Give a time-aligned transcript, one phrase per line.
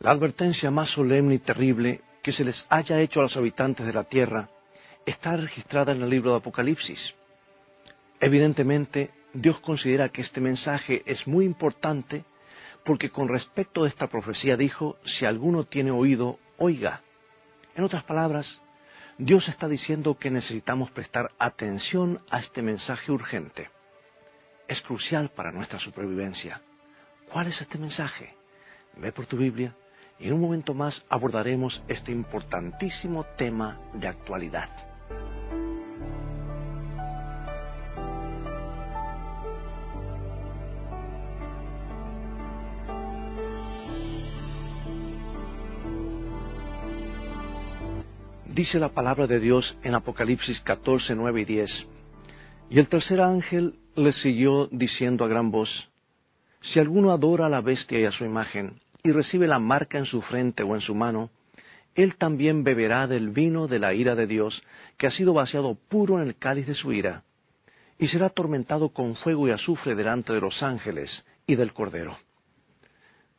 [0.00, 3.92] La advertencia más solemne y terrible que se les haya hecho a los habitantes de
[3.92, 4.48] la tierra
[5.04, 6.98] está registrada en el libro de Apocalipsis.
[8.18, 12.24] Evidentemente, Dios considera que este mensaje es muy importante
[12.86, 17.02] porque con respecto a esta profecía dijo, si alguno tiene oído, oiga.
[17.74, 18.46] En otras palabras,
[19.18, 23.68] Dios está diciendo que necesitamos prestar atención a este mensaje urgente.
[24.66, 26.62] Es crucial para nuestra supervivencia.
[27.30, 28.34] ¿Cuál es este mensaje?
[28.96, 29.74] Ve por tu Biblia
[30.20, 34.68] en un momento más abordaremos este importantísimo tema de actualidad.
[48.60, 51.70] Dice la palabra de Dios en Apocalipsis 14, 9 y 10.
[52.68, 55.70] Y el tercer ángel le siguió diciendo a gran voz,
[56.60, 60.06] Si alguno adora a la bestia y a su imagen, y recibe la marca en
[60.06, 61.30] su frente o en su mano,
[61.94, 64.62] él también beberá del vino de la ira de Dios,
[64.96, 67.24] que ha sido vaciado puro en el cáliz de su ira,
[67.98, 71.10] y será atormentado con fuego y azufre delante de los ángeles
[71.46, 72.16] y del Cordero.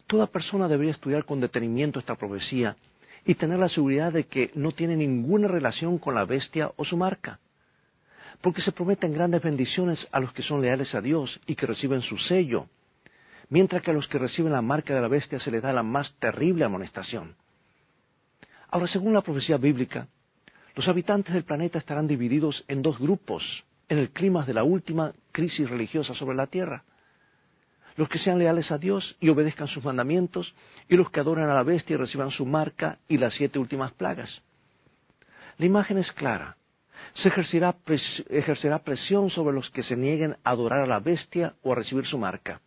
[0.07, 2.75] Toda persona debería estudiar con detenimiento esta profecía
[3.25, 6.97] y tener la seguridad de que no tiene ninguna relación con la bestia o su
[6.97, 7.39] marca,
[8.41, 12.01] porque se prometen grandes bendiciones a los que son leales a Dios y que reciben
[12.01, 12.67] su sello,
[13.51, 15.83] mientras que a los que reciben la marca de la bestia se les da la
[15.83, 17.35] más terrible amonestación.
[18.69, 20.07] Ahora, según la profecía bíblica,
[20.73, 23.43] los habitantes del planeta estarán divididos en dos grupos
[23.89, 26.85] en el clima de la última crisis religiosa sobre la Tierra.
[27.97, 30.55] Los que sean leales a Dios y obedezcan sus mandamientos,
[30.87, 33.91] y los que adoran a la bestia y reciban su marca y las siete últimas
[33.91, 34.29] plagas.
[35.57, 36.55] La imagen es clara.
[37.15, 37.75] Se ejercerá,
[38.29, 42.05] ejercerá presión sobre los que se nieguen a adorar a la bestia o a recibir
[42.05, 42.61] su marca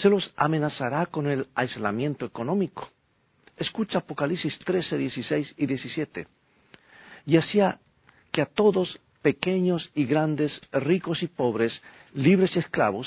[0.00, 2.88] se los amenazará con el aislamiento económico.
[3.56, 6.26] Escucha Apocalipsis 13, 16 y 17.
[7.26, 7.80] Y hacía
[8.32, 11.72] que a todos, pequeños y grandes, ricos y pobres,
[12.14, 13.06] libres y esclavos,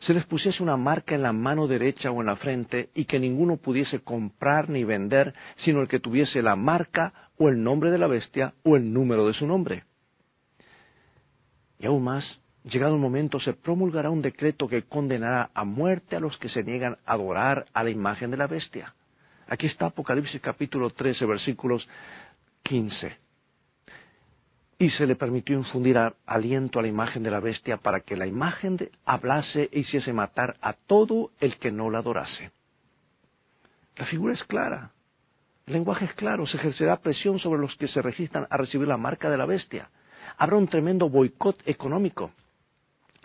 [0.00, 3.18] se les pusiese una marca en la mano derecha o en la frente y que
[3.18, 5.34] ninguno pudiese comprar ni vender,
[5.64, 9.26] sino el que tuviese la marca o el nombre de la bestia o el número
[9.26, 9.84] de su nombre.
[11.78, 12.24] Y aún más,
[12.70, 16.62] llegado el momento, se promulgará un decreto que condenará a muerte a los que se
[16.62, 18.94] niegan a adorar a la imagen de la bestia.
[19.48, 21.88] Aquí está Apocalipsis capítulo 13, versículos
[22.64, 23.16] 15.
[24.78, 25.96] Y se le permitió infundir
[26.26, 30.56] aliento a la imagen de la bestia para que la imagen hablase e hiciese matar
[30.60, 32.50] a todo el que no la adorase.
[33.96, 34.90] La figura es clara,
[35.66, 38.96] el lenguaje es claro, se ejercerá presión sobre los que se registran a recibir la
[38.96, 39.88] marca de la bestia.
[40.36, 42.30] Habrá un tremendo boicot económico.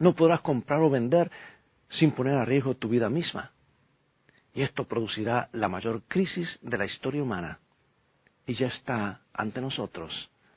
[0.02, 1.30] No podrás comprar o vender
[1.92, 3.52] sin poner a riesgo tu vida misma.
[4.52, 7.60] Y esto producirá la mayor crisis de la historia humana.
[8.48, 10.12] Y ya está ante nosotros.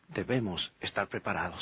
[0.09, 1.61] Debemos estar preparados.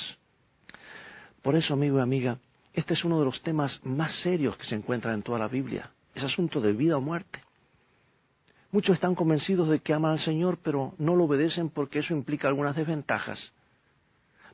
[1.43, 2.39] Por eso, amigo y amiga,
[2.73, 5.91] este es uno de los temas más serios que se encuentran en toda la Biblia.
[6.15, 7.41] Es asunto de vida o muerte.
[8.71, 12.47] Muchos están convencidos de que aman al Señor, pero no lo obedecen porque eso implica
[12.47, 13.41] algunas desventajas.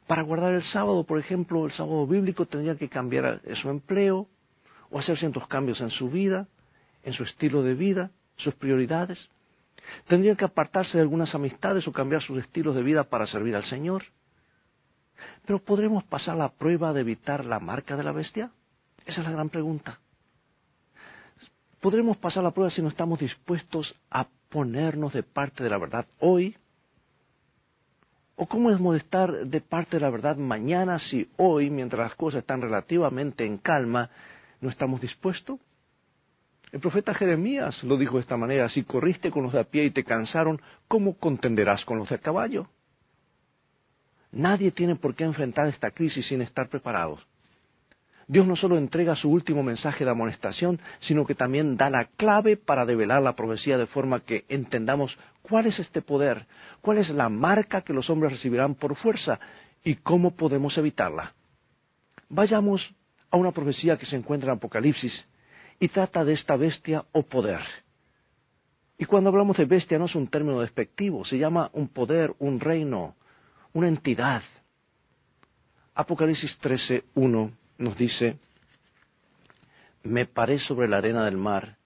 [0.08, 4.26] Para guardar el sábado, por ejemplo, el sábado bíblico tendría que cambiar su empleo
[4.91, 6.48] o hacer ciertos cambios en su vida,
[7.04, 9.18] en su estilo de vida, sus prioridades.
[10.06, 13.68] Tendría que apartarse de algunas amistades o cambiar sus estilos de vida para servir al
[13.68, 14.04] Señor.
[15.44, 18.50] Pero ¿podremos pasar la prueba de evitar la marca de la bestia?
[19.04, 20.00] Esa es la gran pregunta.
[21.82, 26.06] ¿Podremos pasar la prueba si no estamos dispuestos a ponernos de parte de la verdad
[26.18, 26.56] hoy
[28.41, 32.43] ¿O cómo es estar de parte de la verdad mañana si hoy, mientras las cosas
[32.43, 34.10] están relativamente en calma,
[34.60, 35.59] no estamos dispuestos?
[36.71, 39.87] El profeta Jeremías lo dijo de esta manera, si corriste con los de a pie
[39.87, 42.69] y te cansaron, ¿cómo contenderás con los de a caballo?
[44.31, 47.27] Nadie tiene por qué enfrentar esta crisis sin estar preparados.
[48.28, 52.59] Dios no solo entrega su último mensaje de amonestación, sino que también da la clave
[52.59, 56.47] para develar la profecía de forma que entendamos cuál es este poder,
[56.83, 59.41] cuál es la marca que los hombres recibirán por fuerza
[59.83, 61.33] y cómo podemos evitarla.
[62.28, 62.83] Vayamos
[63.30, 65.13] a una profecía que se encuentra en Apocalipsis
[65.81, 67.60] y trata de esta bestia o poder.
[68.98, 72.60] Y cuando hablamos de bestia no es un término despectivo, se llama un poder, un
[72.60, 73.15] reino,
[73.72, 74.42] una entidad.
[75.95, 78.39] Apocalipsis 13, 1 nos dice,
[80.03, 81.77] me paré sobre la arena del mar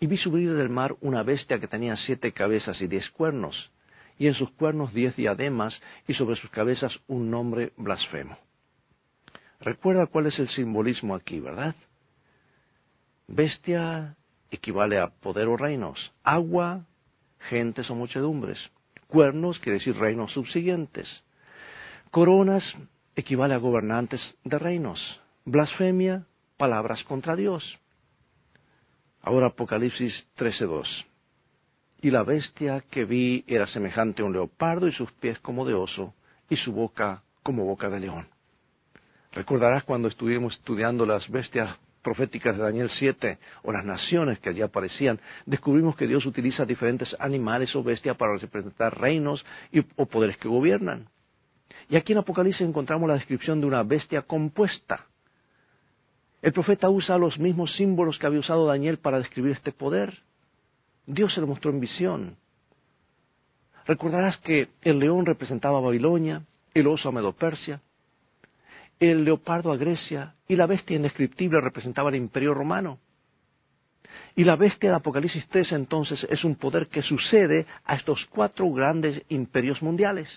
[0.00, 3.70] y vi subir del mar una bestia que tenía siete cabezas y diez cuernos,
[4.18, 8.36] y en sus cuernos diez diademas y sobre sus cabezas un nombre blasfemo.
[9.60, 11.74] Recuerda cuál es el simbolismo aquí, ¿verdad?
[13.26, 14.16] Bestia
[14.50, 16.12] equivale a poder o reinos.
[16.22, 16.84] Agua,
[17.48, 18.58] gentes o muchedumbres.
[19.08, 21.08] Cuernos quiere decir reinos subsiguientes.
[22.10, 22.62] Coronas
[23.16, 25.00] equivale a gobernantes de reinos.
[25.46, 26.24] Blasfemia,
[26.56, 27.62] palabras contra Dios.
[29.20, 30.86] Ahora Apocalipsis 13.2.
[32.00, 35.74] Y la bestia que vi era semejante a un leopardo y sus pies como de
[35.74, 36.14] oso
[36.48, 38.26] y su boca como boca de león.
[39.32, 44.62] Recordarás cuando estuvimos estudiando las bestias proféticas de Daniel 7 o las naciones que allí
[44.62, 50.38] aparecían, descubrimos que Dios utiliza diferentes animales o bestias para representar reinos y, o poderes
[50.38, 51.08] que gobiernan.
[51.90, 55.06] Y aquí en Apocalipsis encontramos la descripción de una bestia compuesta.
[56.44, 60.18] El profeta usa los mismos símbolos que había usado Daniel para describir este poder.
[61.06, 62.36] Dios se lo mostró en visión.
[63.86, 66.42] Recordarás que el león representaba a Babilonia,
[66.74, 67.80] el oso a Medo-Persia,
[69.00, 72.98] el leopardo a Grecia y la bestia indescriptible representaba el imperio romano.
[74.36, 78.70] Y la bestia de Apocalipsis 3 entonces es un poder que sucede a estos cuatro
[78.70, 80.28] grandes imperios mundiales.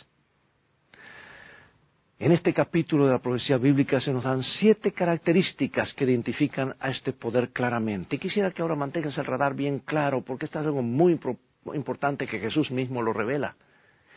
[2.20, 6.90] En este capítulo de la profecía bíblica se nos dan siete características que identifican a
[6.90, 8.16] este poder claramente.
[8.16, 11.20] Y quisiera que ahora mantengas el radar bien claro, porque esto es algo muy
[11.76, 13.56] importante que Jesús mismo lo revela.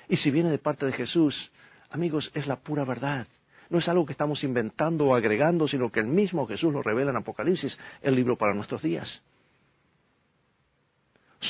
[0.09, 1.35] Y si viene de parte de Jesús,
[1.91, 3.27] amigos, es la pura verdad.
[3.69, 7.11] No es algo que estamos inventando o agregando, sino que el mismo Jesús lo revela
[7.11, 9.09] en Apocalipsis, el libro para nuestros días.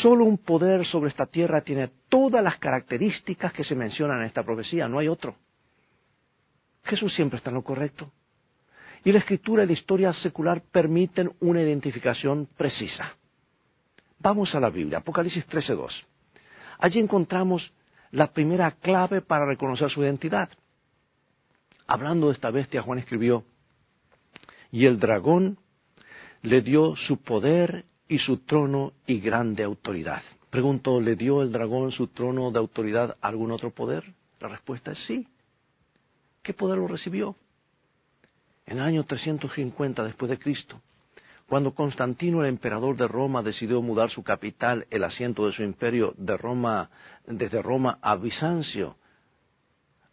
[0.03, 4.43] Solo un poder sobre esta tierra tiene todas las características que se mencionan en esta
[4.43, 5.37] profecía, no hay otro.
[6.85, 8.11] Jesús siempre está en lo correcto.
[9.05, 13.15] Y la escritura y la historia secular permiten una identificación precisa.
[14.19, 15.91] Vamos a la Biblia, Apocalipsis 13.2.
[16.79, 17.73] Allí encontramos
[18.11, 20.51] la primera clave para reconocer su identidad.
[21.87, 23.45] Hablando de esta bestia, Juan escribió,
[24.71, 25.59] y el dragón
[26.43, 30.23] le dio su poder y su trono y grande autoridad.
[30.51, 34.05] Pregunto, ¿le dio el dragón su trono de autoridad a algún otro poder?
[34.41, 35.29] La respuesta es sí.
[36.43, 37.37] ¿Qué poder lo recibió?
[38.67, 40.81] En el año 350 después de Cristo,
[41.49, 46.15] cuando Constantino, el emperador de Roma, decidió mudar su capital, el asiento de su imperio,
[46.17, 46.91] de Roma,
[47.27, 48.97] desde Roma a Bizancio,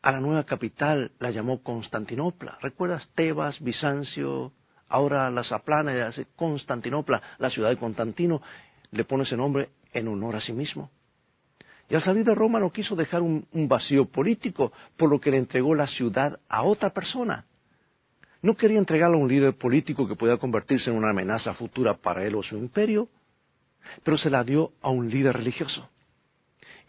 [0.02, 2.58] a la nueva capital la llamó Constantinopla.
[2.62, 4.54] ¿Recuerdas Tebas, Bizancio,
[4.90, 8.42] ahora la Zaplana, Constantinopla, la ciudad de Constantino,
[8.92, 10.92] le pone ese nombre en honor a sí mismo?
[11.90, 15.38] Y al salir de Roma no quiso dejar un, vacío político, por lo que le
[15.38, 17.46] entregó la ciudad a otra persona.
[18.42, 22.26] No quería entregarla a un líder político que pudiera convertirse en una amenaza futura para
[22.26, 23.08] él o su imperio,
[24.04, 25.90] pero se la dio a un líder religioso.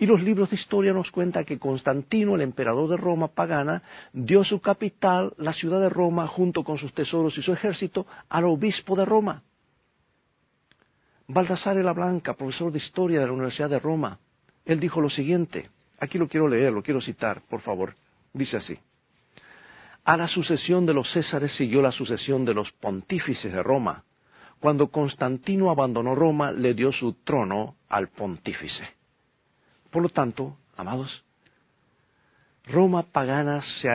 [0.00, 4.44] Y los libros de historia nos cuentan que Constantino, el emperador de Roma pagana, dio
[4.44, 8.94] su capital, la ciudad de Roma, junto con sus tesoros y su ejército, al obispo
[8.94, 9.42] de Roma.
[11.26, 14.18] Baldassare la Blanca, profesor de historia de la Universidad de Roma,
[14.68, 17.94] él dijo lo siguiente, aquí lo quiero leer, lo quiero citar, por favor.
[18.34, 18.78] Dice así.
[20.04, 24.04] A la sucesión de los Césares siguió la sucesión de los pontífices de Roma.
[24.60, 28.84] Cuando Constantino abandonó Roma, le dio su trono al pontífice.
[29.90, 31.24] Por lo tanto, amados,
[32.66, 33.88] Roma pagana se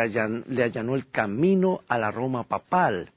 [0.47, 3.11] le allanó el camino a la Roma papal.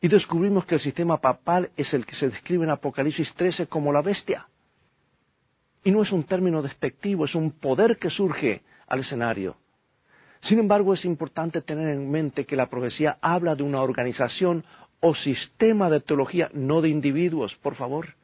[0.00, 3.92] Y descubrimos que el sistema papal es el que se describe en Apocalipsis 13 como
[3.92, 4.48] la bestia.
[5.86, 9.54] Y no es un término despectivo, es un poder que surge al escenario.
[10.48, 14.64] Sin embargo, es importante tener en mente que la profecía habla de una organización
[14.98, 18.16] o sistema de teología, no de individuos, por favor.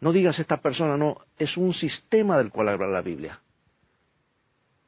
[0.00, 3.40] No digas esta persona, no, es un sistema del cual habla la Biblia.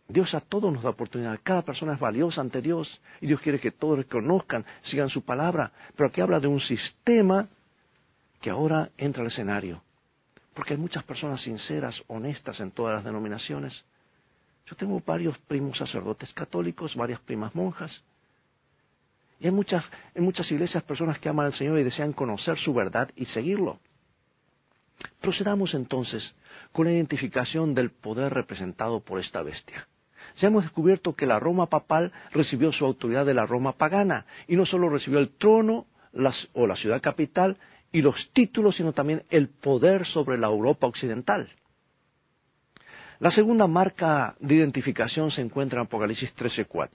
[0.08, 2.88] Dios a todos nos da oportunidad, cada persona es valiosa ante Dios
[3.20, 7.48] y Dios quiere que todos reconozcan, sigan su palabra, pero aquí habla de un sistema
[8.40, 9.85] que ahora entra al escenario.
[10.56, 13.74] Porque hay muchas personas sinceras, honestas en todas las denominaciones.
[14.64, 17.92] Yo tengo varios primos sacerdotes católicos, varias primas monjas.
[19.38, 19.84] Y hay muchas,
[20.14, 23.80] en muchas iglesias personas que aman al Señor y desean conocer su verdad y seguirlo.
[25.20, 26.24] Procedamos entonces
[26.72, 29.86] con la identificación del poder representado por esta bestia.
[30.40, 34.56] Ya hemos descubierto que la Roma papal recibió su autoridad de la Roma pagana y
[34.56, 35.84] no solo recibió el trono
[36.54, 37.58] o la ciudad capital
[37.96, 41.48] y los títulos, sino también el poder sobre la Europa occidental.
[43.20, 46.90] La segunda marca de identificación se encuentra en Apocalipsis 13:4.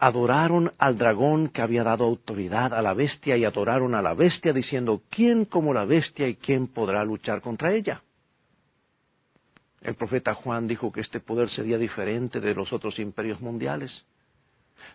[0.00, 4.52] Adoraron al dragón que había dado autoridad a la bestia y adoraron a la bestia
[4.52, 8.02] diciendo, ¿quién como la bestia y quién podrá luchar contra ella?
[9.82, 13.92] El profeta Juan dijo que este poder sería diferente de los otros imperios mundiales.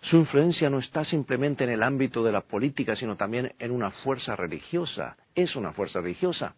[0.01, 3.91] Su influencia no está simplemente en el ámbito de la política, sino también en una
[3.91, 5.17] fuerza religiosa.
[5.35, 6.55] Es una fuerza religiosa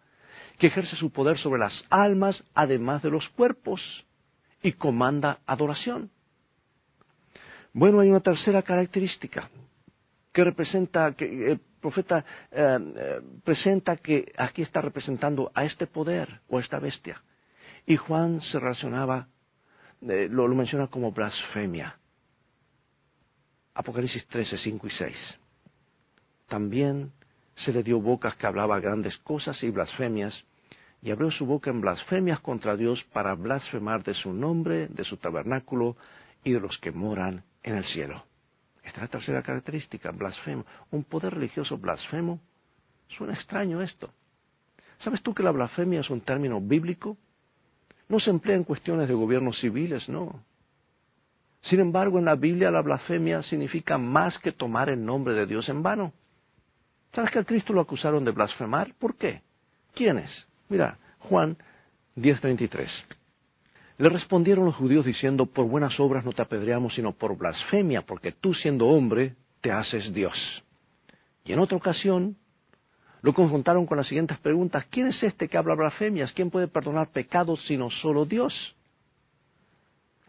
[0.57, 3.81] que ejerce su poder sobre las almas, además de los cuerpos,
[4.61, 6.11] y comanda adoración.
[7.73, 9.49] Bueno, hay una tercera característica
[10.33, 16.41] que representa, que el profeta eh, eh, presenta que aquí está representando a este poder
[16.49, 17.21] o a esta bestia.
[17.85, 19.27] Y Juan se relacionaba,
[20.01, 21.95] eh, lo menciona como blasfemia.
[23.79, 25.15] Apocalipsis 13, 5 y 6.
[26.49, 27.13] También
[27.63, 30.33] se le dio bocas que hablaba grandes cosas y blasfemias,
[31.01, 35.15] y abrió su boca en blasfemias contra Dios para blasfemar de su nombre, de su
[35.15, 35.95] tabernáculo
[36.43, 38.25] y de los que moran en el cielo.
[38.83, 40.65] Esta es la tercera característica, blasfemo.
[40.91, 42.41] Un poder religioso blasfemo.
[43.07, 44.11] Suena extraño esto.
[44.97, 47.15] ¿Sabes tú que la blasfemia es un término bíblico?
[48.09, 50.43] No se emplea en cuestiones de gobiernos civiles, no.
[51.63, 55.67] Sin embargo, en la Biblia la blasfemia significa más que tomar el nombre de Dios
[55.69, 56.13] en vano.
[57.13, 58.93] ¿Sabes que a Cristo lo acusaron de blasfemar?
[58.97, 59.41] ¿Por qué?
[59.93, 60.29] ¿Quiénes?
[60.69, 61.57] Mira, Juan
[62.15, 62.87] 10:33.
[63.97, 68.31] Le respondieron los judíos diciendo, por buenas obras no te apedreamos, sino por blasfemia, porque
[68.31, 70.33] tú siendo hombre te haces Dios.
[71.43, 72.37] Y en otra ocasión
[73.21, 76.31] lo confrontaron con las siguientes preguntas, ¿quién es este que habla blasfemias?
[76.31, 78.53] ¿Quién puede perdonar pecados sino solo Dios?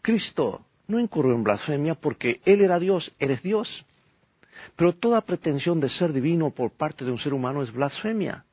[0.02, 3.68] Cristo no incurrió en blasfemia porque Él era Dios, eres Dios.
[4.76, 8.44] Pero toda pretensión de ser divino por parte de un ser humano es blasfemia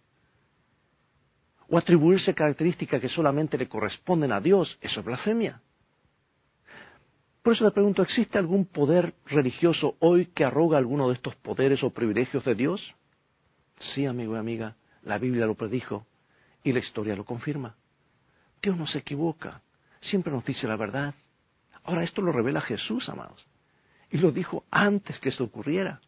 [1.70, 5.62] o atribuirse características que solamente le corresponden a Dios, eso es blasfemia.
[7.44, 11.84] Por eso le pregunto, ¿existe algún poder religioso hoy que arroga alguno de estos poderes
[11.84, 12.82] o privilegios de Dios?
[13.94, 16.06] Sí, amigo y amiga, la Biblia lo predijo
[16.64, 17.76] y la historia lo confirma.
[18.62, 19.62] Dios no se equivoca,
[20.02, 21.14] siempre nos dice la verdad.
[21.88, 23.48] Ahora esto lo revela Jesús, amados,
[24.12, 26.02] y lo dijo antes que esto ocurriera.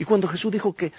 [0.00, 0.92] Y cuando Jesús dijo que,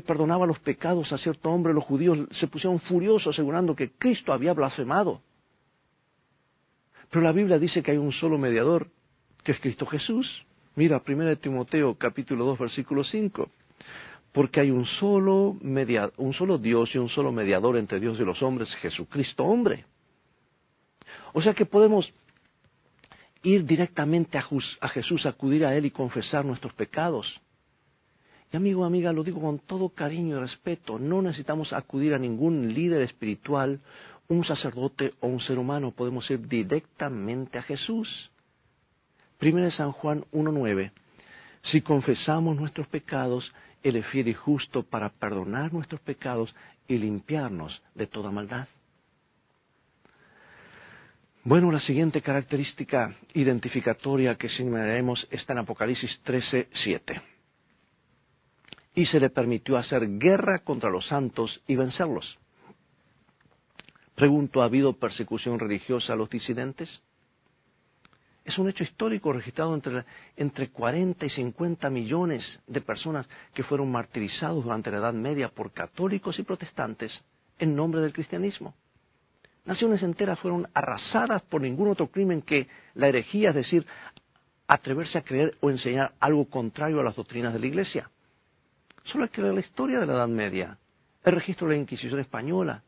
[0.00, 4.54] perdonaba los pecados a cierto hombre, los judíos se pusieron furiosos asegurando que Cristo había
[4.54, 5.20] blasfemado.
[7.10, 8.88] Pero la Biblia dice que hay un solo mediador,
[9.44, 10.46] que es Cristo Jesús.
[10.74, 13.50] Mira, 1 Timoteo capítulo 2 versículo 5.
[14.32, 15.56] Porque hay un solo,
[16.16, 19.84] un solo Dios y un solo mediador entre Dios y los hombres, Jesucristo hombre.
[21.34, 22.10] O sea que podemos
[23.46, 27.40] ir directamente a Jesús, acudir a Él y confesar nuestros pecados.
[28.52, 32.74] Y amigo, amiga, lo digo con todo cariño y respeto, no necesitamos acudir a ningún
[32.74, 33.78] líder espiritual,
[34.28, 38.32] un sacerdote o un ser humano, podemos ir directamente a Jesús.
[39.38, 40.90] Primero San Juan 1.9.
[41.70, 43.52] Si confesamos nuestros pecados,
[43.84, 46.52] Él es fiel y justo para perdonar nuestros pecados
[46.88, 48.66] y limpiarnos de toda maldad.
[51.46, 57.22] Bueno, la siguiente característica identificatoria que señalaremos está en Apocalipsis 13.7
[58.96, 62.36] y se le permitió hacer guerra contra los santos y vencerlos.
[64.16, 66.90] Pregunto, ¿ha habido persecución religiosa a los disidentes?
[68.44, 70.04] Es un hecho histórico registrado entre,
[70.36, 75.70] entre 40 y 50 millones de personas que fueron martirizados durante la Edad Media por
[75.70, 77.12] católicos y protestantes
[77.60, 78.74] en nombre del cristianismo.
[79.66, 83.84] Naciones enteras fueron arrasadas por ningún otro crimen que la herejía, es decir,
[84.68, 88.10] atreverse a creer o enseñar algo contrario a las doctrinas de la Iglesia.
[89.04, 90.78] Solo hay que leer la historia de la Edad Media,
[91.24, 92.84] el registro de la Inquisición española,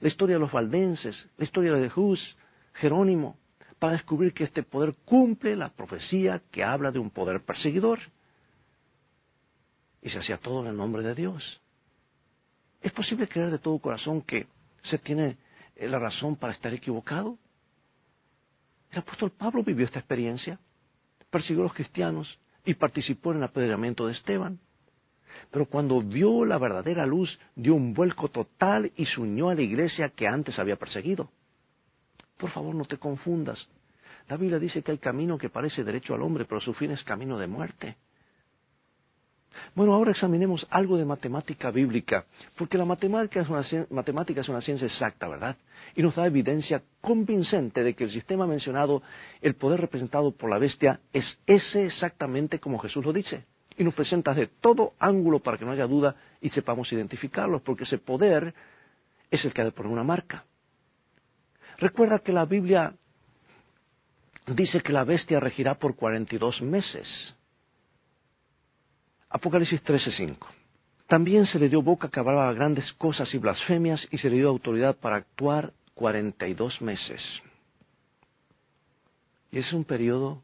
[0.00, 2.36] la historia de los valdenses, la historia de Hus,
[2.74, 3.36] Jerónimo,
[3.80, 7.98] para descubrir que este poder cumple la profecía que habla de un poder perseguidor.
[10.00, 11.60] Y se hacía todo en el nombre de Dios.
[12.80, 14.46] ¿Es posible creer de todo corazón que
[14.84, 15.36] se tiene
[15.88, 17.38] la razón para estar equivocado?
[18.90, 20.58] El apóstol Pablo vivió esta experiencia,
[21.30, 24.58] persiguió a los cristianos y participó en el apedreamiento de Esteban
[25.50, 29.62] pero cuando vio la verdadera luz dio un vuelco total y se unió a la
[29.62, 31.30] iglesia que antes había perseguido.
[32.36, 33.58] Por favor, no te confundas.
[34.28, 37.02] La Biblia dice que hay camino que parece derecho al hombre, pero su fin es
[37.04, 37.96] camino de muerte.
[39.74, 42.24] Bueno, ahora examinemos algo de matemática bíblica,
[42.56, 45.56] porque la matemática es, una, matemática es una ciencia exacta, ¿verdad?
[45.94, 49.02] Y nos da evidencia convincente de que el sistema mencionado,
[49.40, 53.44] el poder representado por la bestia, es ese exactamente como Jesús lo dice
[53.76, 57.84] y nos presentas de todo ángulo para que no haya duda y sepamos identificarlos, porque
[57.84, 58.54] ese poder
[59.30, 60.44] es el que ha de poner una marca.
[61.78, 62.92] Recuerda que la Biblia
[64.46, 67.06] dice que la bestia regirá por 42 meses.
[69.30, 70.46] Apocalipsis 13:5.
[71.06, 74.48] También se le dio boca que hablaba grandes cosas y blasfemias y se le dio
[74.48, 77.20] autoridad para actuar 42 meses.
[79.50, 80.42] Y es un periodo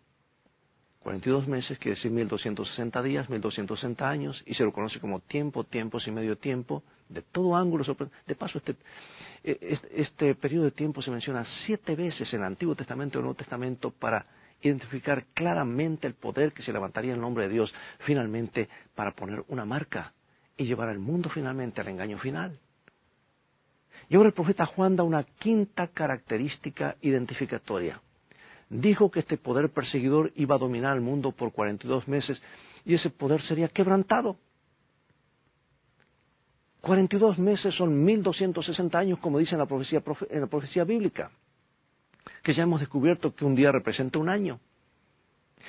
[1.07, 6.05] 42 meses quiere decir 1260 días, 1260 años, y se lo conoce como tiempo, tiempos
[6.09, 7.85] y medio tiempo, de todo ángulo.
[8.27, 8.75] De paso, este,
[9.45, 13.23] e, este, periodo de tiempo se menciona siete veces en el Antiguo Testamento y el
[13.23, 14.27] Nuevo Testamento para
[14.63, 19.65] identificar claramente el poder que se levantaría en nombre de Dios finalmente para poner una
[19.65, 20.13] marca
[20.57, 22.59] y llevar al mundo finalmente al engaño final.
[24.09, 28.01] Y ahora el profeta Juan da una quinta característica identificatoria
[28.69, 32.41] dijo que este poder perseguidor iba a dominar el mundo por 42 meses
[32.85, 34.37] y ese poder sería quebrantado.
[36.81, 41.31] 42 meses son 1260 años, como dice en la profecía, en la profecía bíblica,
[42.43, 44.61] que ya hemos descubierto que un día representa un año.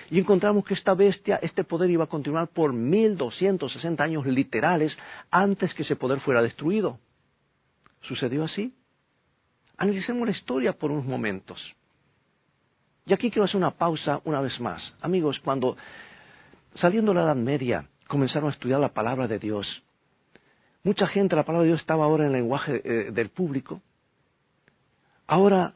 [0.10, 4.96] Y encontramos que esta bestia, este poder iba a continuar por 1260 años literales
[5.32, 7.00] antes que ese poder fuera destruido.
[8.02, 8.74] ¿Sucedió así?
[9.78, 11.62] Analicemos la historia por unos momentos.
[13.06, 14.82] Y aquí quiero hacer una pausa una vez más.
[15.02, 15.78] Amigos, cuando
[16.76, 19.66] saliendo de la Edad Media comenzaron a estudiar la palabra de Dios,
[20.84, 23.82] mucha gente, la palabra de Dios estaba ahora en el lenguaje eh, del público.
[25.26, 25.76] Ahora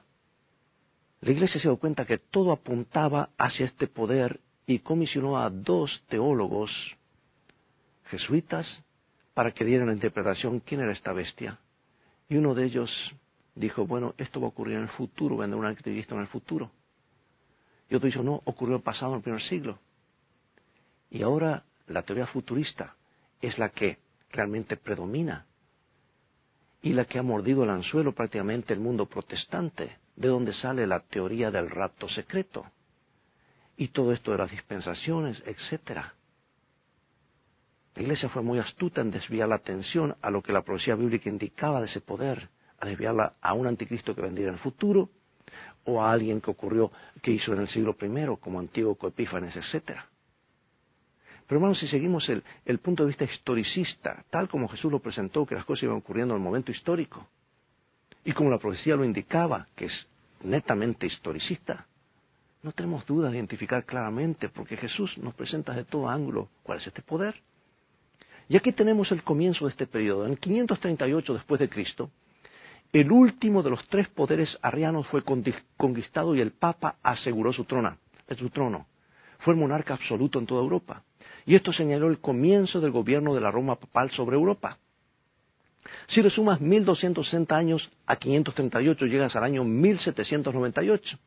[1.22, 6.04] la iglesia se dio cuenta que todo apuntaba hacia este poder y comisionó a dos
[6.08, 6.72] teólogos
[8.06, 8.66] jesuitas
[9.34, 11.60] para que dieran la interpretación quién era esta bestia.
[12.28, 12.90] Y uno de ellos
[13.56, 16.72] dijo, bueno, esto va a ocurrir en el futuro, vendrá un anticristo en el futuro.
[17.90, 19.80] Y otro dice, no, ocurrió el pasado en el primer siglo.
[21.12, 22.96] Y ahora la teoría futurista
[23.42, 24.00] es la que
[24.32, 25.46] realmente predomina
[26.82, 31.00] y la que ha mordido el anzuelo prácticamente el mundo protestante, de donde sale la
[31.02, 32.66] teoría del rapto secreto
[33.78, 36.14] y todo esto de las dispensaciones, etcétera.
[37.96, 41.30] La iglesia fue muy astuta en desviar la atención a lo que la profecía bíblica
[41.30, 45.10] indicaba de ese poder, a desviarla a un anticristo que vendría en el futuro
[45.86, 49.98] o a alguien que ocurrió, que hizo en el siglo I, como Antíoco Epífanes, etc.
[51.52, 55.54] Pero hermanos, si seguimos el, punto de vista historicista, tal como Jesús lo presentó, que
[55.54, 57.28] las cosas iban ocurriendo en el momento histórico,
[58.24, 60.08] y como la profecía lo indicaba, que es
[60.44, 61.88] netamente historicista,
[62.64, 66.88] no tenemos duda de identificar claramente, porque Jesús nos presenta de todo ángulo cuál es
[66.88, 67.36] este poder.
[68.48, 70.26] Y aquí tenemos el comienzo de este periodo.
[70.26, 72.12] En el 538 después de Cristo,
[72.94, 75.22] el último de los tres poderes arrianos fue
[75.76, 77.98] conquistado y el Papa aseguró su trono.
[78.38, 78.88] Su trono.
[79.40, 81.04] Fue el monarca absoluto en toda Europa.
[81.46, 84.78] Y esto señaló el comienzo del gobierno de la Roma papal sobre Europa.
[86.10, 91.18] Si le sumas 1260 años a 538, llegas al año 1798.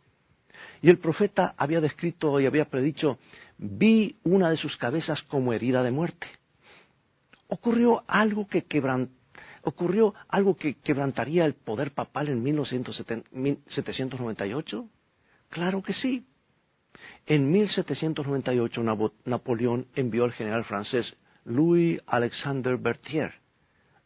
[0.83, 3.18] Y el profeta había descrito y había predicho,
[3.59, 6.29] vi una de sus cabezas como herida de muerte.
[7.48, 8.64] Ocurrió algo que
[9.62, 14.88] ¿Ocurrió algo que quebrantaría el poder papal en 1798?
[15.48, 16.27] Claro que sí.
[17.26, 18.82] En 1798
[19.24, 23.32] Napoleón envió al general francés Louis Alexander Berthier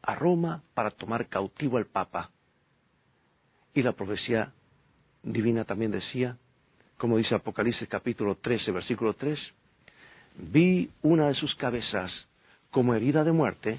[0.03, 2.31] a Roma para tomar cautivo al Papa.
[3.75, 4.53] Y la profecía
[5.23, 6.39] divina también decía,
[6.97, 9.39] como dice Apocalipsis capítulo 13, versículo 3,
[10.37, 12.13] vi una de sus cabezas
[12.71, 13.79] como herida de muerte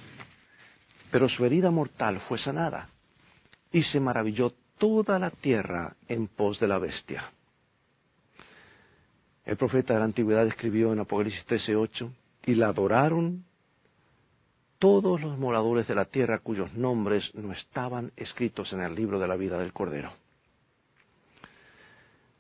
[1.12, 2.89] pero su herida mortal fue sanada,
[3.71, 7.32] y se maravilló toda la tierra en pos de la bestia.
[9.50, 12.12] El profeta de la antigüedad escribió en Apocalipsis 13:8,
[12.46, 13.46] y la adoraron
[14.78, 19.28] todos los moradores de la tierra cuyos nombres no estaban escritos en el libro de
[19.28, 20.14] la vida del Cordero.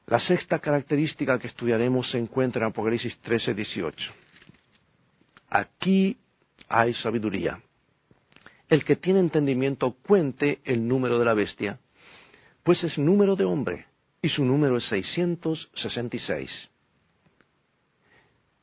[0.05, 4.11] La sexta característica que estudiaremos se encuentra en Apocalipsis 13:18.
[5.49, 6.15] Aquí
[6.67, 7.59] hay sabiduría
[8.67, 11.79] el que tiene entendimiento cuente el número de la bestia,
[12.61, 13.87] pues es número de hombre,
[14.21, 16.69] y su número es 666.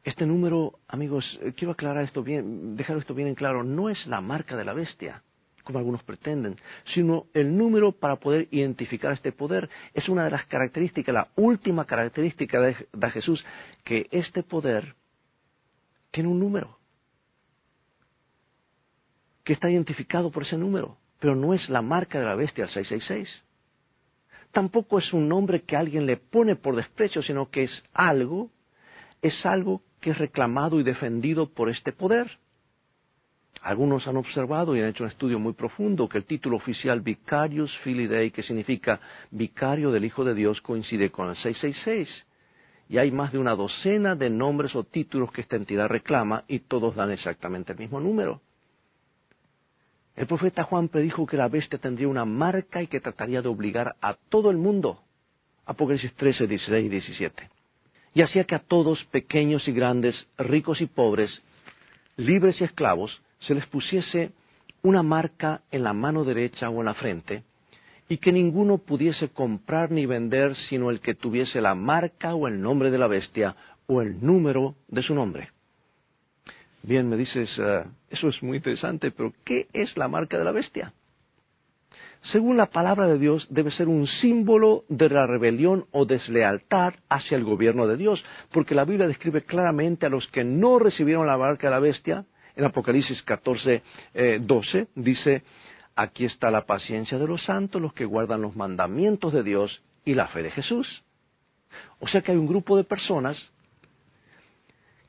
[0.06, 4.06] Este número, amigos, eh, quiero aclarar esto bien, dejar esto bien en claro, no es
[4.06, 5.24] la marca de la bestia,
[5.64, 6.54] como algunos pretenden,
[6.94, 11.86] sino el número para poder identificar este poder es una de las características, la última
[11.86, 13.44] característica de, Jesús,
[13.82, 14.94] que este poder
[16.12, 16.78] tiene un número
[19.42, 23.28] que está identificado por ese número, pero no es la marca de la bestia 666.
[24.52, 28.52] Tampoco es un nombre que alguien le pone por desprecio, sino que es algo,
[29.20, 32.38] es algo que es reclamado y defendido por este poder.
[33.60, 37.76] Algunos han observado y han hecho un estudio muy profundo que el título oficial Vicarius
[37.78, 39.00] Filii Dei, que significa
[39.32, 42.08] vicario del Hijo de Dios, coincide con el 666.
[42.88, 46.60] Y hay más de una docena de nombres o títulos que esta entidad reclama y
[46.60, 48.40] todos dan exactamente el mismo número.
[50.14, 53.96] El profeta Juan predijo que la bestia tendría una marca y que trataría de obligar
[54.00, 55.02] a todo el mundo.
[55.64, 57.55] Apocalipsis 13, 16 y 17.
[58.16, 61.30] Y hacía que a todos, pequeños y grandes, ricos y pobres,
[62.16, 64.30] libres y esclavos, se les pusiese
[64.82, 67.42] una marca en la mano derecha o en la frente,
[68.08, 72.62] y que ninguno pudiese comprar ni vender sino el que tuviese la marca o el
[72.62, 73.54] nombre de la bestia
[73.86, 75.50] o el número de su nombre.
[76.84, 80.52] Bien, me dices, eh, eso es muy interesante, pero ¿qué es la marca de la
[80.52, 80.94] bestia?
[82.32, 87.36] Según la palabra de Dios, debe ser un símbolo de la rebelión o deslealtad hacia
[87.36, 91.38] el gobierno de Dios, porque la Biblia describe claramente a los que no recibieron la
[91.38, 92.24] marca de la bestia.
[92.56, 93.82] En Apocalipsis 14,
[94.40, 95.42] 12 eh, dice,
[95.94, 100.14] aquí está la paciencia de los santos, los que guardan los mandamientos de Dios y
[100.14, 101.04] la fe de Jesús.
[102.00, 103.36] O sea que hay un grupo de personas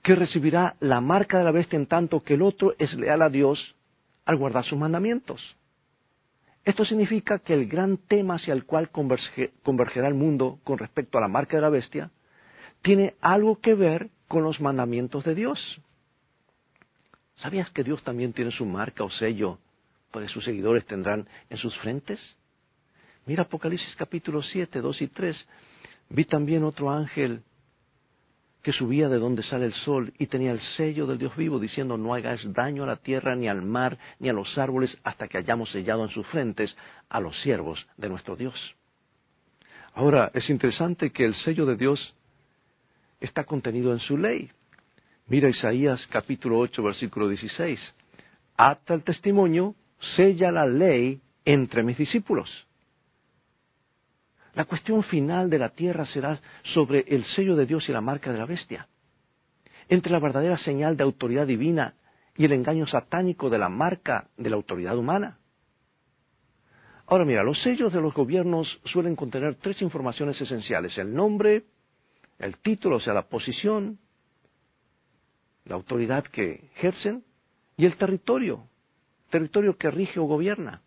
[0.04, 3.30] que recibirá la marca de la bestia en tanto que el otro es leal a
[3.30, 3.76] Dios
[4.26, 5.42] al guardar sus mandamientos.
[6.68, 11.22] Esto significa que el gran tema hacia el cual convergerá el mundo con respecto a
[11.22, 12.12] la marca de la bestia
[12.82, 15.58] tiene algo que ver con los mandamientos de Dios.
[17.38, 19.60] ¿Sabías que Dios también tiene su marca o sello
[20.12, 22.20] que sus seguidores tendrán en sus frentes?
[23.26, 25.48] Mira Apocalipsis capítulo 7, 2 y 3.
[26.10, 27.44] Vi también otro ángel
[28.68, 31.98] que subía de donde sale el sol y tenía el sello del Dios vivo, diciendo,
[31.98, 35.38] no hagáis daño a la tierra, ni al mar, ni a los árboles, hasta que
[35.38, 36.76] hayamos sellado en sus frentes
[37.08, 38.54] a los siervos de nuestro Dios.
[39.94, 42.14] Ahora, es interesante que el sello de Dios
[43.22, 44.52] está contenido en su ley.
[45.28, 47.80] Mira Isaías capítulo 8, versículo 16.
[48.58, 49.76] Ata el testimonio,
[50.18, 52.50] sella la ley entre mis discípulos.
[54.58, 56.42] La cuestión final de la tierra será
[56.74, 58.88] sobre el sello de Dios y la marca de la bestia.
[59.88, 61.94] Entre la verdadera señal de autoridad divina
[62.36, 65.38] y el engaño satánico de la marca de la autoridad humana.
[67.06, 70.98] Ahora mira, los sellos de los gobiernos suelen contener tres informaciones esenciales.
[70.98, 71.66] El nombre,
[72.40, 74.00] el título, o sea, la posición,
[75.66, 77.24] la autoridad que ejercen
[77.78, 78.64] y el territorio,
[79.30, 80.82] territorio que rige o gobierna.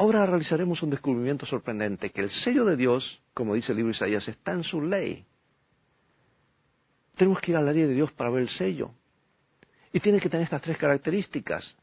[0.00, 3.96] Ahora realizaremos un descubrimiento sorprendente, que el sello de Dios, como dice el libro de
[3.98, 5.26] Isaías, está en su ley.
[7.18, 8.92] Tenemos que ir a la ley de Dios para ver el sello.
[9.92, 11.76] Y tiene que tener estas tres características.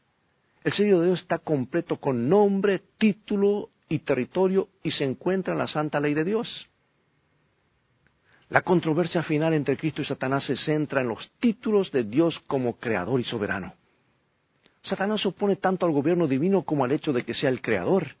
[0.64, 5.60] El sello de Dios está completo con nombre, título y territorio y se encuentra en
[5.60, 6.48] la santa ley de Dios.
[8.48, 12.78] La controversia final entre Cristo y Satanás se centra en los títulos de Dios como
[12.78, 13.74] creador y soberano.
[14.88, 18.16] Satanás se opone tanto al gobierno divino como al hecho de que sea el creador.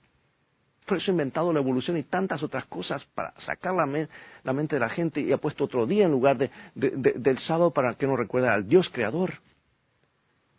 [0.86, 4.80] Por eso ha inventado la evolución y tantas otras cosas para sacar la, mente de
[4.80, 6.38] la gente y ha puesto otro día en lugar
[6.74, 9.34] del sábado para que nos recuerde al Dios creador.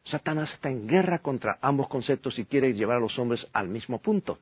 [0.05, 3.99] Satanás está en guerra contra ambos conceptos y quiere llevar a los hombres al mismo
[3.99, 4.37] punto.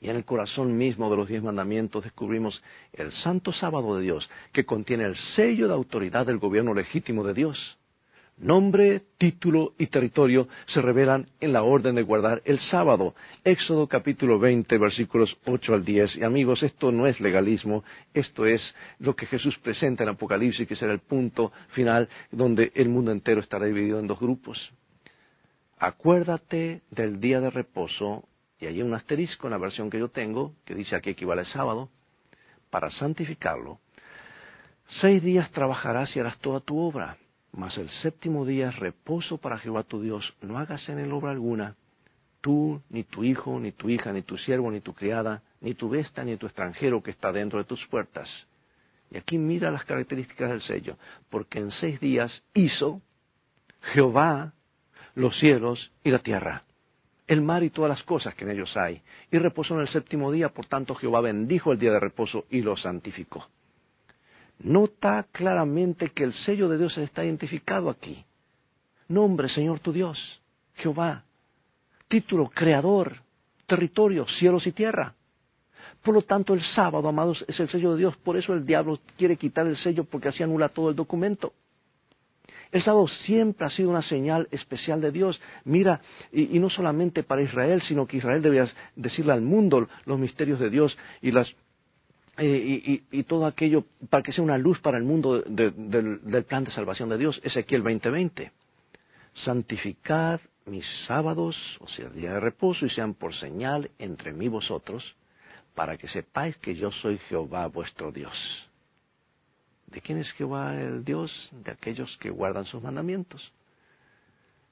[0.00, 4.28] Y en el corazón mismo de los diez mandamientos descubrimos el santo sábado de Dios,
[4.52, 7.78] que contiene el sello de autoridad del gobierno legítimo de Dios.
[8.38, 13.14] Nombre, título y territorio se revelan en la orden de guardar el sábado.
[13.44, 16.16] Éxodo capítulo 20, versículos 8 al 10.
[16.16, 18.60] Y amigos, esto no es legalismo, esto es
[18.98, 23.40] lo que Jesús presenta en Apocalipsis, que será el punto final donde el mundo entero
[23.40, 24.58] estará dividido en dos grupos.
[25.78, 28.24] Acuérdate del día de reposo,
[28.58, 31.46] y hay un asterisco en la versión que yo tengo, que dice aquí equivale a
[31.46, 31.90] sábado,
[32.70, 33.78] para santificarlo.
[35.00, 37.18] Seis días trabajarás y harás toda tu obra
[37.52, 40.34] mas el séptimo día reposo para Jehová tu Dios.
[40.40, 41.76] No hagas en él obra alguna,
[42.40, 45.88] tú, ni tu hijo, ni tu hija, ni tu siervo, ni tu criada, ni tu
[45.88, 48.28] besta, ni tu extranjero que está dentro de tus puertas.
[49.10, 50.96] Y aquí mira las características del sello,
[51.28, 53.02] porque en seis días hizo
[53.92, 54.54] Jehová
[55.14, 56.64] los cielos y la tierra,
[57.26, 60.32] el mar y todas las cosas que en ellos hay, y reposó en el séptimo
[60.32, 63.46] día, por tanto Jehová bendijo el día de reposo y lo santificó.
[64.60, 68.24] Nota claramente que el sello de Dios está identificado aquí.
[69.08, 70.18] Nombre, Señor tu Dios,
[70.74, 71.24] Jehová.
[72.08, 73.16] Título, Creador,
[73.66, 75.14] territorio, cielos y tierra.
[76.02, 78.16] Por lo tanto, el sábado, amados, es el sello de Dios.
[78.18, 81.52] Por eso el diablo quiere quitar el sello porque así anula todo el documento.
[82.72, 85.38] El sábado siempre ha sido una señal especial de Dios.
[85.64, 86.00] Mira,
[86.32, 90.70] y, no solamente para Israel, sino que Israel debía decirle al mundo los misterios de
[90.70, 91.54] Dios y las
[92.38, 96.70] y, y, todo aquello para que sea una luz para el mundo del, plan de
[96.70, 97.38] salvación de Dios.
[97.42, 98.50] Ezequiel 20:20.
[99.44, 104.48] Santificad mis sábados, o sea, el día de reposo, y sean por señal entre mí
[104.48, 105.02] vosotros,
[105.74, 108.32] para que sepáis que yo soy Jehová vuestro Dios.
[109.86, 111.30] ¿De quién es Jehová el Dios?
[111.64, 113.52] De aquellos que guardan sus mandamientos.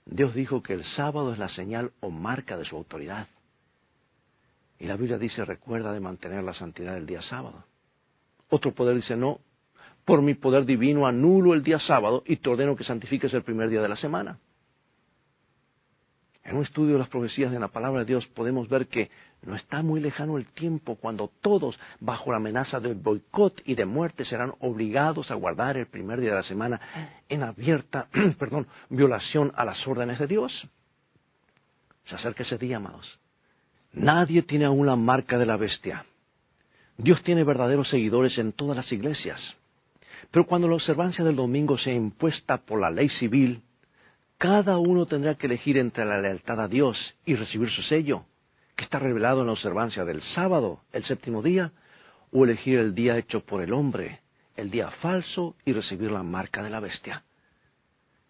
[0.07, 3.27] Dios dijo que el sábado es la señal o marca de su autoridad.
[4.81, 7.65] Y la Biblia dice, recuerda de mantener la santidad del día sábado.
[8.49, 9.41] Otro poder dice, no,
[10.07, 13.69] por mi poder divino anulo el día sábado y te ordeno que santifiques el primer
[13.69, 14.39] día de la semana.
[16.43, 19.11] En un estudio de las profecías de la palabra de Dios podemos ver que
[19.43, 23.85] no está muy lejano el tiempo cuando todos, bajo la amenaza de boicot y de
[23.85, 26.81] muerte, serán obligados a guardar el primer día de la semana
[27.29, 30.69] en abierta, perdón, violación a las órdenes de Dios.
[32.07, 33.21] Se acerca ese día, amados.
[33.93, 36.05] Nadie tiene aún la marca de la bestia.
[36.97, 39.41] Dios tiene verdaderos seguidores en todas las iglesias.
[40.31, 43.63] Pero cuando la observancia del domingo sea impuesta por la ley civil,
[44.39, 48.25] cada uno tendrá que elegir entre la lealtad a Dios y recibir su sello,
[48.77, 51.73] que está revelado en la observancia del sábado, el séptimo día,
[52.33, 54.21] o elegir el día hecho por el hombre,
[54.57, 57.25] el día falso, y recibir la marca de la bestia.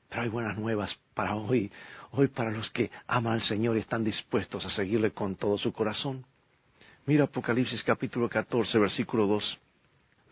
[0.09, 1.71] Pero hay buenas nuevas para hoy,
[2.13, 5.73] hoy para los que aman al Señor y están dispuestos a seguirle con todo su
[5.73, 6.25] corazón.
[7.07, 9.59] Mira Apocalipsis capítulo 14, versículo 2.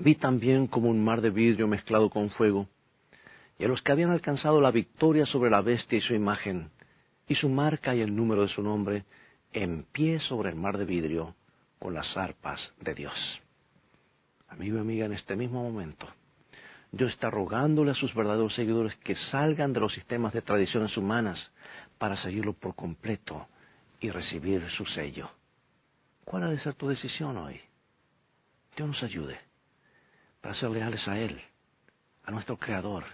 [0.00, 2.68] Vi también como un mar de vidrio mezclado con fuego,
[3.58, 6.70] y a los que habían alcanzado la victoria sobre la bestia y su imagen,
[7.26, 9.04] y su marca y el número de su nombre,
[9.52, 11.34] en pie sobre el mar de vidrio,
[11.78, 13.14] con las arpas de Dios.
[14.48, 16.06] Amigo y amiga, en este mismo momento,
[16.90, 21.38] Dios está rogándole a sus verdaderos seguidores que salgan de los sistemas de tradiciones humanas
[21.98, 23.46] para seguirlo por completo
[24.00, 25.30] y recibir su sello.
[26.24, 27.60] ¿Cuál ha de ser tu decisión hoy?
[28.76, 29.38] Dios nos ayude
[30.40, 31.40] para ser leales a Él,
[32.24, 33.04] a nuestro Creador,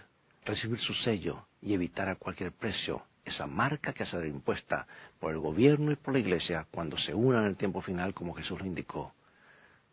[0.45, 4.85] recibir su sello y evitar a cualquier precio esa marca que ha sido impuesta
[5.19, 8.35] por el gobierno y por la iglesia cuando se unan en el tiempo final como
[8.35, 9.13] Jesús lo indicó.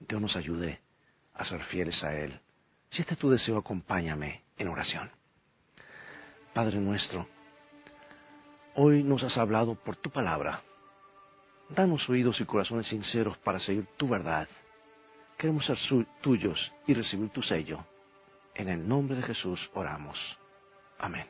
[0.01, 0.81] Dios nos ayude
[1.35, 2.39] a ser fieles a Él.
[2.93, 5.11] Si este es tu deseo, acompáñame en oración.
[6.53, 7.27] Padre nuestro,
[8.75, 10.61] hoy nos has hablado por tu palabra.
[11.71, 14.47] Danos oídos y corazones sinceros para seguir tu verdad.
[15.39, 15.79] Queremos ser
[16.21, 17.83] tuyos y recibir tu sello.
[18.55, 20.19] En el nombre de Jesús oramos.
[20.99, 21.27] Amén.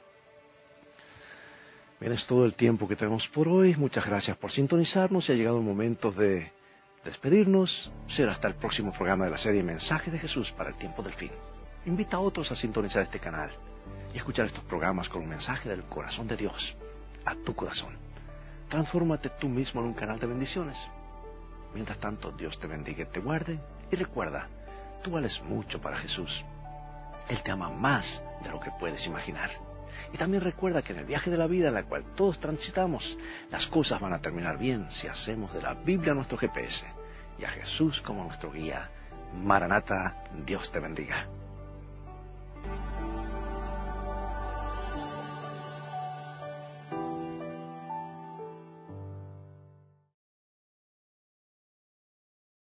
[2.00, 3.76] Bien, es todo el tiempo que tenemos por hoy.
[3.76, 6.50] Muchas gracias por sintonizarnos y ha llegado el momento de
[7.04, 7.90] despedirnos.
[8.16, 11.14] Será hasta el próximo programa de la serie Mensaje de Jesús para el tiempo del
[11.14, 11.30] fin.
[11.86, 13.50] Invita a otros a sintonizar este canal
[14.14, 16.76] y escuchar estos programas con un mensaje del corazón de Dios
[17.24, 17.96] a tu corazón.
[18.68, 20.76] Transfórmate tú mismo en un canal de bendiciones.
[21.74, 23.58] Mientras tanto, Dios te bendiga y te guarde.
[23.90, 24.48] Y recuerda,
[25.02, 26.30] tú vales mucho para Jesús.
[27.28, 28.04] Él te ama más
[28.42, 29.50] de lo que puedes imaginar.
[30.12, 33.04] Y también recuerda que en el viaje de la vida en la cual todos transitamos,
[33.50, 36.84] las cosas van a terminar bien si hacemos de la Biblia nuestro GPS
[37.38, 38.90] y a Jesús como nuestro guía.
[39.34, 41.26] Maranata, Dios te bendiga.